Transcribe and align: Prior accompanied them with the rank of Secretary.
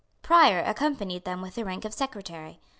Prior 0.23 0.63
accompanied 0.65 1.25
them 1.25 1.43
with 1.43 1.53
the 1.53 1.63
rank 1.63 1.85
of 1.85 1.93
Secretary. 1.93 2.59